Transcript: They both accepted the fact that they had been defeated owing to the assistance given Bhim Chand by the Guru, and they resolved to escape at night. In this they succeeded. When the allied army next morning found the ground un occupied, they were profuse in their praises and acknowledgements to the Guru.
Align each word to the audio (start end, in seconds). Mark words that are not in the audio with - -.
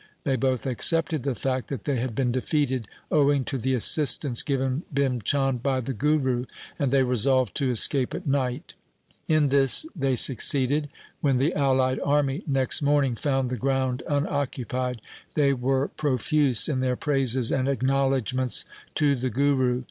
They 0.23 0.35
both 0.35 0.65
accepted 0.65 1.21
the 1.21 1.35
fact 1.35 1.67
that 1.67 1.83
they 1.83 1.97
had 1.99 2.15
been 2.15 2.31
defeated 2.31 2.87
owing 3.11 3.45
to 3.45 3.59
the 3.59 3.75
assistance 3.75 4.41
given 4.41 4.81
Bhim 4.91 5.21
Chand 5.21 5.61
by 5.61 5.79
the 5.79 5.93
Guru, 5.93 6.45
and 6.79 6.91
they 6.91 7.03
resolved 7.03 7.53
to 7.57 7.69
escape 7.69 8.15
at 8.15 8.25
night. 8.25 8.73
In 9.27 9.49
this 9.49 9.85
they 9.95 10.15
succeeded. 10.15 10.89
When 11.19 11.37
the 11.37 11.53
allied 11.53 11.99
army 12.03 12.41
next 12.47 12.81
morning 12.81 13.15
found 13.15 13.51
the 13.51 13.57
ground 13.57 14.01
un 14.07 14.25
occupied, 14.27 15.03
they 15.35 15.53
were 15.53 15.89
profuse 15.89 16.67
in 16.67 16.79
their 16.79 16.95
praises 16.95 17.51
and 17.51 17.67
acknowledgements 17.67 18.65
to 18.95 19.15
the 19.15 19.29
Guru. 19.29 19.79